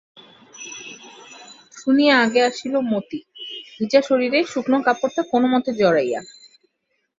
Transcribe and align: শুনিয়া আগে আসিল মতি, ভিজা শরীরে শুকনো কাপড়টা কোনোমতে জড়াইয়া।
শুনিয়া 1.77 2.15
আগে 2.19 2.41
আসিল 2.43 2.73
মতি, 2.91 3.19
ভিজা 3.73 4.01
শরীরে 4.01 4.39
শুকনো 4.43 4.77
কাপড়টা 4.85 5.21
কোনোমতে 5.31 5.71
জড়াইয়া। 5.73 6.21